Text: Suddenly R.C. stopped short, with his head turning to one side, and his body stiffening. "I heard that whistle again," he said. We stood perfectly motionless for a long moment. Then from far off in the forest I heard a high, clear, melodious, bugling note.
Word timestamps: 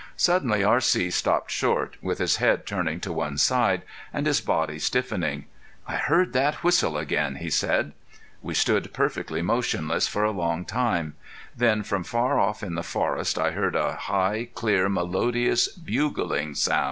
Suddenly 0.17 0.63
R.C. 0.63 1.11
stopped 1.11 1.51
short, 1.51 1.95
with 2.01 2.17
his 2.17 2.37
head 2.37 2.65
turning 2.65 2.99
to 3.01 3.13
one 3.13 3.37
side, 3.37 3.83
and 4.11 4.25
his 4.25 4.41
body 4.41 4.79
stiffening. 4.79 5.45
"I 5.87 5.97
heard 5.97 6.33
that 6.33 6.63
whistle 6.63 6.97
again," 6.97 7.35
he 7.35 7.51
said. 7.51 7.91
We 8.41 8.55
stood 8.55 8.93
perfectly 8.93 9.43
motionless 9.43 10.07
for 10.07 10.23
a 10.23 10.31
long 10.31 10.65
moment. 10.73 11.13
Then 11.55 11.83
from 11.83 12.03
far 12.03 12.39
off 12.39 12.63
in 12.63 12.73
the 12.73 12.81
forest 12.81 13.37
I 13.37 13.51
heard 13.51 13.75
a 13.75 13.93
high, 13.93 14.49
clear, 14.55 14.89
melodious, 14.89 15.67
bugling 15.67 16.55
note. 16.67 16.79